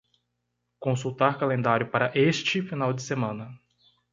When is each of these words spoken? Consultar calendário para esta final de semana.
Consultar 0.79 1.37
calendário 1.37 1.91
para 1.91 2.11
esta 2.17 2.63
final 2.63 2.91
de 2.91 3.03
semana. 3.03 3.53